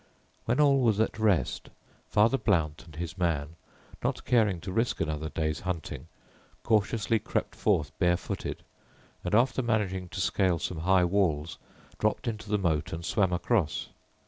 [0.45, 1.69] When all was at rest,
[2.07, 3.49] Father Blount and his man,
[4.03, 6.07] not caring to risk another day's hunting,
[6.63, 8.63] cautiously crept forth bare footed,
[9.23, 11.59] and after managing to scale some high walls,
[11.99, 13.89] dropt into the moat and swam across.